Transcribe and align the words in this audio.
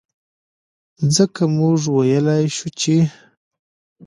ځکه 1.15 1.41
مونږ 1.57 1.79
وئيلے 1.95 2.39
شو 2.55 2.67
چې 2.79 2.95